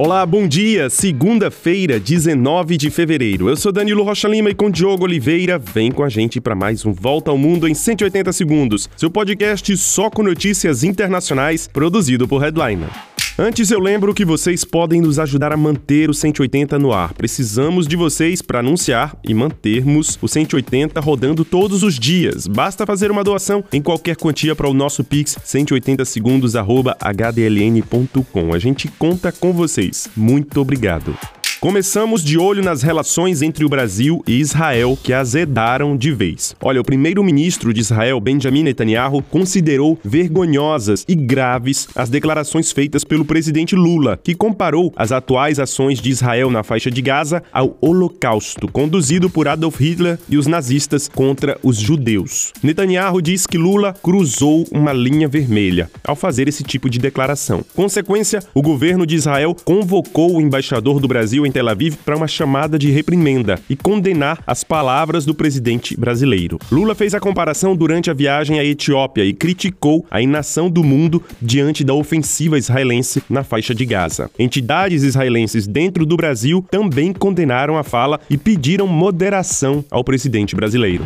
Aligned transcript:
Olá, 0.00 0.24
bom 0.24 0.46
dia. 0.46 0.88
Segunda-feira, 0.88 1.98
19 1.98 2.76
de 2.76 2.88
fevereiro. 2.88 3.48
Eu 3.48 3.56
sou 3.56 3.72
Danilo 3.72 4.04
Rocha 4.04 4.28
Lima 4.28 4.48
e 4.48 4.54
com 4.54 4.70
Diogo 4.70 5.02
Oliveira, 5.02 5.58
vem 5.58 5.90
com 5.90 6.04
a 6.04 6.08
gente 6.08 6.40
para 6.40 6.54
mais 6.54 6.86
um 6.86 6.92
Volta 6.92 7.32
ao 7.32 7.36
Mundo 7.36 7.66
em 7.66 7.74
180 7.74 8.32
segundos. 8.32 8.88
Seu 8.96 9.10
podcast 9.10 9.76
só 9.76 10.08
com 10.08 10.22
notícias 10.22 10.84
internacionais, 10.84 11.66
produzido 11.66 12.28
por 12.28 12.40
Headliner. 12.40 13.17
Antes 13.40 13.70
eu 13.70 13.78
lembro 13.78 14.12
que 14.12 14.24
vocês 14.24 14.64
podem 14.64 15.00
nos 15.00 15.16
ajudar 15.20 15.52
a 15.52 15.56
manter 15.56 16.10
o 16.10 16.14
180 16.14 16.76
no 16.76 16.92
ar. 16.92 17.14
Precisamos 17.14 17.86
de 17.86 17.94
vocês 17.94 18.42
para 18.42 18.58
anunciar 18.58 19.16
e 19.22 19.32
mantermos 19.32 20.18
o 20.20 20.26
180 20.26 21.00
rodando 21.00 21.44
todos 21.44 21.84
os 21.84 22.00
dias. 22.00 22.48
Basta 22.48 22.84
fazer 22.84 23.12
uma 23.12 23.22
doação 23.22 23.62
em 23.72 23.80
qualquer 23.80 24.16
quantia 24.16 24.56
para 24.56 24.68
o 24.68 24.74
nosso 24.74 25.04
Pix 25.04 25.38
180 25.44 26.04
segundos@hdln.com. 26.04 28.52
A 28.52 28.58
gente 28.58 28.88
conta 28.88 29.30
com 29.30 29.52
vocês. 29.52 30.08
Muito 30.16 30.60
obrigado. 30.60 31.16
Começamos 31.60 32.22
de 32.22 32.38
olho 32.38 32.62
nas 32.62 32.82
relações 32.82 33.42
entre 33.42 33.64
o 33.64 33.68
Brasil 33.68 34.22
e 34.28 34.38
Israel, 34.38 34.96
que 35.02 35.12
azedaram 35.12 35.96
de 35.96 36.12
vez. 36.12 36.54
Olha, 36.62 36.80
o 36.80 36.84
primeiro-ministro 36.84 37.74
de 37.74 37.80
Israel, 37.80 38.20
Benjamin 38.20 38.62
Netanyahu, 38.62 39.22
considerou 39.22 39.98
vergonhosas 40.04 41.04
e 41.08 41.16
graves 41.16 41.88
as 41.96 42.08
declarações 42.08 42.70
feitas 42.70 43.02
pelo 43.02 43.24
presidente 43.24 43.74
Lula, 43.74 44.20
que 44.22 44.36
comparou 44.36 44.92
as 44.94 45.10
atuais 45.10 45.58
ações 45.58 46.00
de 46.00 46.10
Israel 46.10 46.48
na 46.48 46.62
faixa 46.62 46.92
de 46.92 47.02
Gaza 47.02 47.42
ao 47.52 47.76
Holocausto, 47.80 48.70
conduzido 48.70 49.28
por 49.28 49.48
Adolf 49.48 49.80
Hitler 49.80 50.16
e 50.28 50.38
os 50.38 50.46
nazistas 50.46 51.08
contra 51.08 51.58
os 51.60 51.76
judeus. 51.76 52.52
Netanyahu 52.62 53.20
diz 53.20 53.48
que 53.48 53.58
Lula 53.58 53.96
cruzou 54.00 54.64
uma 54.70 54.92
linha 54.92 55.26
vermelha 55.26 55.90
ao 56.04 56.14
fazer 56.14 56.46
esse 56.46 56.62
tipo 56.62 56.88
de 56.88 57.00
declaração. 57.00 57.64
Consequência, 57.74 58.44
o 58.54 58.62
governo 58.62 59.04
de 59.04 59.16
Israel 59.16 59.56
convocou 59.64 60.36
o 60.36 60.40
embaixador 60.40 61.00
do 61.00 61.08
Brasil 61.08 61.47
em 61.48 61.52
Tel 61.52 61.68
Aviv 61.68 61.96
para 62.04 62.16
uma 62.16 62.28
chamada 62.28 62.78
de 62.78 62.90
reprimenda 62.90 63.58
e 63.68 63.74
condenar 63.74 64.42
as 64.46 64.62
palavras 64.62 65.24
do 65.24 65.34
presidente 65.34 65.98
brasileiro. 65.98 66.58
Lula 66.70 66.94
fez 66.94 67.14
a 67.14 67.20
comparação 67.20 67.74
durante 67.74 68.10
a 68.10 68.14
viagem 68.14 68.60
à 68.60 68.64
Etiópia 68.64 69.24
e 69.24 69.32
criticou 69.32 70.06
a 70.10 70.20
inação 70.20 70.70
do 70.70 70.84
mundo 70.84 71.22
diante 71.40 71.82
da 71.82 71.94
ofensiva 71.94 72.58
israelense 72.58 73.22
na 73.28 73.42
faixa 73.42 73.74
de 73.74 73.84
Gaza. 73.84 74.30
Entidades 74.38 75.02
israelenses 75.02 75.66
dentro 75.66 76.04
do 76.04 76.16
Brasil 76.16 76.64
também 76.70 77.12
condenaram 77.12 77.76
a 77.76 77.82
fala 77.82 78.20
e 78.28 78.36
pediram 78.36 78.86
moderação 78.86 79.84
ao 79.90 80.04
presidente 80.04 80.54
brasileiro. 80.54 81.04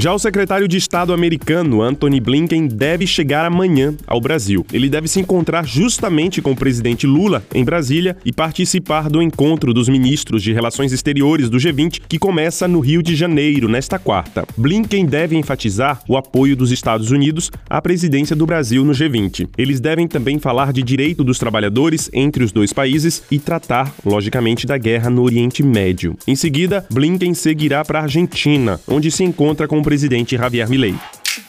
Já 0.00 0.14
o 0.14 0.18
secretário 0.18 0.68
de 0.68 0.76
Estado 0.76 1.12
americano, 1.12 1.82
Anthony 1.82 2.20
Blinken, 2.20 2.68
deve 2.68 3.04
chegar 3.04 3.44
amanhã 3.44 3.92
ao 4.06 4.20
Brasil. 4.20 4.64
Ele 4.72 4.88
deve 4.88 5.08
se 5.08 5.18
encontrar 5.18 5.66
justamente 5.66 6.40
com 6.40 6.52
o 6.52 6.56
presidente 6.56 7.04
Lula 7.04 7.42
em 7.52 7.64
Brasília 7.64 8.16
e 8.24 8.32
participar 8.32 9.10
do 9.10 9.20
encontro 9.20 9.74
dos 9.74 9.88
ministros 9.88 10.40
de 10.40 10.52
Relações 10.52 10.92
Exteriores 10.92 11.50
do 11.50 11.58
G20, 11.58 12.02
que 12.08 12.16
começa 12.16 12.68
no 12.68 12.78
Rio 12.78 13.02
de 13.02 13.16
Janeiro, 13.16 13.68
nesta 13.68 13.98
quarta. 13.98 14.46
Blinken 14.56 15.04
deve 15.04 15.36
enfatizar 15.36 16.00
o 16.08 16.16
apoio 16.16 16.54
dos 16.54 16.70
Estados 16.70 17.10
Unidos 17.10 17.50
à 17.68 17.82
presidência 17.82 18.36
do 18.36 18.46
Brasil 18.46 18.84
no 18.84 18.92
G20. 18.92 19.48
Eles 19.58 19.80
devem 19.80 20.06
também 20.06 20.38
falar 20.38 20.72
de 20.72 20.80
direito 20.80 21.24
dos 21.24 21.40
trabalhadores 21.40 22.08
entre 22.12 22.44
os 22.44 22.52
dois 22.52 22.72
países 22.72 23.24
e 23.32 23.40
tratar, 23.40 23.92
logicamente, 24.06 24.64
da 24.64 24.78
guerra 24.78 25.10
no 25.10 25.24
Oriente 25.24 25.60
Médio. 25.60 26.16
Em 26.24 26.36
seguida, 26.36 26.86
Blinken 26.88 27.34
seguirá 27.34 27.84
para 27.84 27.98
a 27.98 28.02
Argentina, 28.02 28.80
onde 28.86 29.10
se 29.10 29.24
encontra 29.24 29.66
com 29.66 29.80
o 29.80 29.87
presidente 29.88 30.36
Javier 30.36 30.68
Milei. 30.68 30.94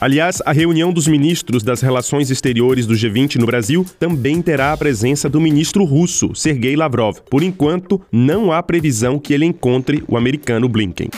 Aliás, 0.00 0.40
a 0.46 0.52
reunião 0.52 0.94
dos 0.94 1.06
ministros 1.06 1.62
das 1.62 1.82
Relações 1.82 2.30
Exteriores 2.30 2.86
do 2.86 2.94
G20 2.94 3.36
no 3.36 3.44
Brasil 3.44 3.84
também 3.98 4.40
terá 4.40 4.72
a 4.72 4.76
presença 4.78 5.28
do 5.28 5.38
ministro 5.38 5.84
russo, 5.84 6.34
Sergei 6.34 6.74
Lavrov. 6.74 7.18
Por 7.28 7.42
enquanto, 7.42 8.00
não 8.10 8.50
há 8.50 8.62
previsão 8.62 9.18
que 9.18 9.34
ele 9.34 9.44
encontre 9.44 10.02
o 10.08 10.16
americano 10.16 10.70
Blinken. 10.70 11.10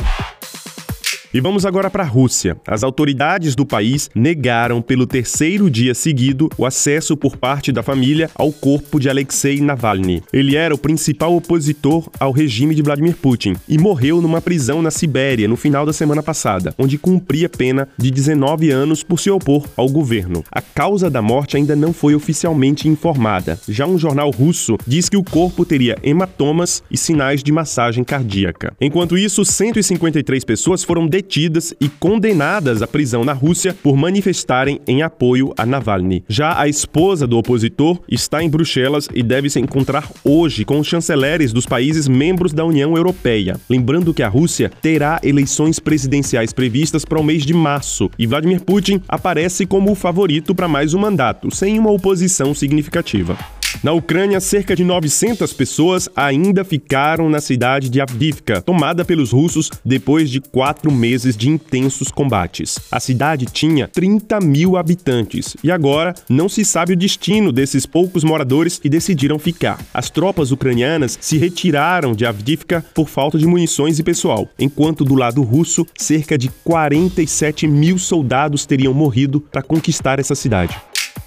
E 1.35 1.41
vamos 1.41 1.65
agora 1.65 1.89
para 1.89 2.03
a 2.03 2.07
Rússia. 2.07 2.59
As 2.67 2.85
autoridades 2.85 3.55
do 3.55 3.65
país 3.65 4.11
negaram 4.15 4.83
pelo 4.83 5.07
terceiro 5.07 5.71
dia 5.71 5.95
seguido 5.95 6.51
o 6.59 6.67
acesso 6.67 7.17
por 7.17 7.39
parte 7.39 7.73
da 7.73 7.83
família 7.83 8.29
ao 8.35 8.53
corpo 8.53 9.01
de 9.01 9.09
Alexei 9.09 9.59
Navalny. 9.59 10.23
Ele 10.31 10.57
era 10.57 10.75
o 10.75 10.79
principal 10.79 11.35
opositor 11.35 12.11
ao 12.21 12.33
regime 12.33 12.75
de 12.75 12.83
Vladimir 12.83 13.17
Putin 13.17 13.57
e 13.67 13.79
morreu 13.79 14.21
numa 14.21 14.43
prisão 14.43 14.83
na 14.83 14.91
Sibéria 14.91 15.49
no 15.49 15.57
final 15.57 15.87
da 15.87 15.93
semana 15.95 16.23
passada, 16.23 16.75
onde 16.77 16.99
cumpria 16.99 17.49
pena 17.49 17.89
de 17.97 18.11
19 18.11 18.71
anos 18.71 19.03
por 19.03 19.19
se 19.19 19.31
opor 19.31 19.67
ao 19.75 19.89
governo. 19.89 20.45
A 20.53 20.61
causa 20.61 21.09
da 21.09 21.23
morte 21.23 21.57
ainda 21.57 21.75
não 21.75 21.95
foi 21.95 22.15
oficialmente 22.15 22.89
informada. 22.89 23.59
Já 23.67 23.87
um 23.87 23.97
jornal 23.97 24.31
russo 24.31 24.77
diz 24.87 25.09
que 25.09 25.17
o 25.17 25.25
corpo 25.25 25.65
teria 25.65 25.97
hematomas 26.03 26.83
e 26.91 26.99
sinais 26.99 27.43
de 27.43 27.51
massagem 27.51 28.05
cardíaca. 28.05 28.75
Enquanto 28.79 29.17
isso, 29.17 29.47
153 29.47 30.45
pessoas 30.45 30.85
foram 30.85 31.07
detidas 31.07 31.22
detidas 31.23 31.73
e 31.81 31.89
condenadas 31.89 32.83
à 32.83 32.87
prisão 32.87 33.25
na 33.25 33.33
Rússia 33.33 33.75
por 33.83 33.97
manifestarem 33.97 34.81
em 34.87 35.03
apoio 35.03 35.55
a 35.57 35.65
Navalny. 35.65 36.25
Já 36.29 36.61
a 36.61 36.69
esposa 36.69 37.27
do 37.27 37.39
opositor 37.39 38.01
está 38.09 38.43
em 38.43 38.51
Bruxelas 38.51 39.09
e 39.15 39.23
deve 39.23 39.49
se 39.49 39.61
encontrar 39.61 40.11
hoje 40.25 40.65
com 40.65 40.81
os 40.81 40.87
chanceleres 40.87 41.53
dos 41.53 41.65
países 41.65 42.09
membros 42.09 42.53
da 42.53 42.65
União 42.65 42.97
Europeia. 42.97 43.59
Lembrando 43.71 44.13
que 44.13 44.23
a 44.23 44.29
Rússia 44.29 44.71
terá 44.83 45.21
eleições 45.23 45.79
presidenciais 45.79 46.53
previstas 46.53 47.05
para 47.05 47.21
o 47.21 47.25
mês 47.25 47.47
de 47.47 47.55
março 47.55 48.11
e 48.19 48.27
Vladimir 48.27 48.63
Putin 48.63 49.01
aparece 49.09 49.65
como 49.65 49.93
o 49.93 49.95
favorito 49.95 50.55
para 50.55 50.69
mais 50.69 50.93
um 50.93 50.99
mandato, 50.99 51.55
sem 51.55 51.79
uma 51.79 51.91
oposição 51.91 52.53
significativa. 52.53 53.39
Na 53.83 53.93
Ucrânia, 53.93 54.41
cerca 54.41 54.77
de 54.77 54.85
900 54.85 55.53
pessoas 55.53 56.09
ainda 56.15 56.65
ficaram 56.65 57.29
na 57.29 57.41
cidade 57.41 57.89
de 57.89 58.01
Avdivka, 58.01 58.61
tomada 58.61 59.05
pelos 59.05 59.33
russos 59.33 59.71
depois 59.85 60.31
de 60.31 60.41
quatro 60.41 60.91
meses 60.91 61.37
de 61.37 61.49
intensos 61.49 62.11
combates. 62.11 62.79
A 62.91 63.01
cidade 63.01 63.47
tinha 63.47 63.89
30 63.89 64.41
mil 64.41 64.77
habitantes 64.77 65.57
e 65.63 65.71
agora 65.71 66.15
não 66.29 66.49
se 66.49 66.65
sabe 66.65 66.93
o 66.93 66.97
destino 66.97 67.53
desses 67.53 67.87
poucos 67.87 68.25
moradores 68.25 68.79
que 68.79 68.89
decidiram 68.89 69.39
ficar. 69.39 69.79
As 69.93 70.11
tropas 70.11 70.53
ucranianas 70.53 71.19
se 71.21 71.39
retiraram 71.39 72.15
de 72.15 72.25
Avdivka 72.25 72.85
por 72.95 73.09
falta 73.09 73.39
de 73.39 73.47
munições 73.47 73.99
e 73.99 74.03
pessoal, 74.03 74.49
enquanto 74.59 75.05
do 75.05 75.15
lado 75.15 75.43
russo, 75.43 75.87
cerca 75.97 76.39
de 76.39 76.49
47 76.65 77.67
mil 77.67 77.99
soldados 77.99 78.67
teriam 78.67 78.95
morrido 78.95 79.41
para 79.41 79.63
conquistar 79.63 80.19
essa 80.19 80.35
cidade. 80.35 80.77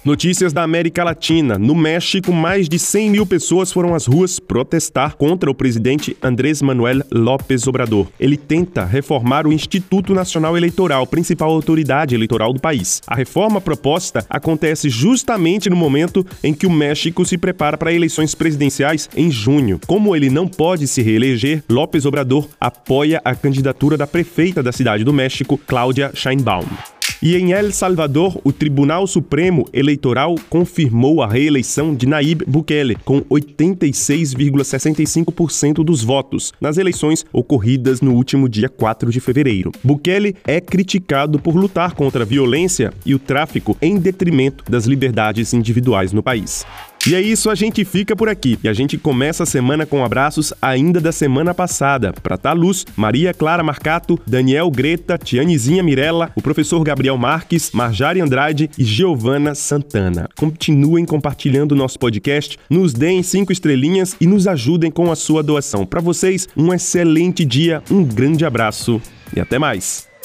Notícias 0.06 0.52
da 0.52 0.62
América 0.62 1.02
Latina. 1.02 1.58
No 1.58 1.74
México, 1.74 2.32
mais 2.32 2.68
de 2.68 2.78
100 2.78 3.10
mil 3.10 3.26
pessoas 3.26 3.72
foram 3.72 3.92
às 3.92 4.06
ruas 4.06 4.38
protestar 4.38 5.16
contra 5.16 5.50
o 5.50 5.54
presidente 5.54 6.16
Andrés 6.22 6.62
Manuel 6.62 7.02
López 7.10 7.66
Obrador. 7.66 8.06
Ele 8.20 8.36
tenta 8.36 8.84
reformar 8.84 9.48
o 9.48 9.52
Instituto 9.52 10.14
Nacional 10.14 10.56
Eleitoral, 10.56 11.08
principal 11.08 11.50
autoridade 11.50 12.14
eleitoral 12.14 12.52
do 12.52 12.60
país. 12.60 13.02
A 13.04 13.16
reforma 13.16 13.60
proposta 13.60 14.24
acontece 14.30 14.88
justamente 14.88 15.68
no 15.68 15.74
momento 15.74 16.24
em 16.40 16.54
que 16.54 16.68
o 16.68 16.70
México 16.70 17.26
se 17.26 17.36
prepara 17.36 17.76
para 17.76 17.92
eleições 17.92 18.32
presidenciais 18.32 19.10
em 19.16 19.28
junho. 19.28 19.80
Como 19.88 20.14
ele 20.14 20.30
não 20.30 20.46
pode 20.46 20.86
se 20.86 21.02
reeleger, 21.02 21.64
López 21.68 22.06
Obrador 22.06 22.48
apoia 22.60 23.20
a 23.24 23.34
candidatura 23.34 23.96
da 23.96 24.06
prefeita 24.06 24.62
da 24.62 24.70
cidade 24.70 25.02
do 25.02 25.12
México, 25.12 25.58
Cláudia 25.66 26.12
Sheinbaum. 26.14 26.95
E 27.22 27.34
em 27.34 27.52
El 27.52 27.72
Salvador, 27.72 28.38
o 28.44 28.52
Tribunal 28.52 29.06
Supremo 29.06 29.64
Eleitoral 29.72 30.34
confirmou 30.50 31.22
a 31.22 31.26
reeleição 31.26 31.94
de 31.94 32.04
Nayib 32.06 32.44
Bukele 32.46 32.94
com 33.04 33.22
86,65% 33.22 35.82
dos 35.82 36.04
votos 36.04 36.52
nas 36.60 36.76
eleições 36.76 37.24
ocorridas 37.32 38.02
no 38.02 38.12
último 38.12 38.46
dia 38.48 38.68
4 38.68 39.10
de 39.10 39.18
fevereiro. 39.18 39.72
Bukele 39.82 40.36
é 40.44 40.60
criticado 40.60 41.38
por 41.38 41.56
lutar 41.56 41.94
contra 41.94 42.22
a 42.22 42.26
violência 42.26 42.92
e 43.04 43.12
o 43.14 43.18
tráfico 43.18 43.76
em 43.80 43.98
detrimento 43.98 44.62
das 44.70 44.84
liberdades 44.84 45.54
individuais 45.54 46.12
no 46.12 46.22
país. 46.22 46.66
E 47.08 47.14
é 47.14 47.20
isso, 47.20 47.48
a 47.48 47.54
gente 47.54 47.84
fica 47.84 48.16
por 48.16 48.28
aqui. 48.28 48.58
E 48.64 48.68
a 48.68 48.72
gente 48.72 48.98
começa 48.98 49.44
a 49.44 49.46
semana 49.46 49.86
com 49.86 50.04
abraços 50.04 50.52
ainda 50.60 51.00
da 51.00 51.12
semana 51.12 51.54
passada. 51.54 52.12
Para 52.12 52.36
Taluz, 52.36 52.84
Maria 52.96 53.32
Clara 53.32 53.62
Marcato, 53.62 54.18
Daniel 54.26 54.68
Greta, 54.72 55.16
Tianezinha 55.16 55.84
Mirella, 55.84 56.32
o 56.34 56.42
professor 56.42 56.82
Gabriel 56.82 57.16
Marques, 57.16 57.70
Marjari 57.72 58.20
Andrade 58.20 58.68
e 58.76 58.82
Giovana 58.82 59.54
Santana. 59.54 60.28
Continuem 60.36 61.04
compartilhando 61.04 61.72
o 61.72 61.76
nosso 61.76 61.96
podcast, 61.96 62.58
nos 62.68 62.92
deem 62.92 63.22
cinco 63.22 63.52
estrelinhas 63.52 64.16
e 64.20 64.26
nos 64.26 64.48
ajudem 64.48 64.90
com 64.90 65.12
a 65.12 65.14
sua 65.14 65.44
doação. 65.44 65.86
Para 65.86 66.00
vocês, 66.00 66.48
um 66.56 66.74
excelente 66.74 67.44
dia, 67.44 67.84
um 67.88 68.02
grande 68.02 68.44
abraço 68.44 69.00
e 69.34 69.40
até 69.40 69.60
mais. 69.60 70.15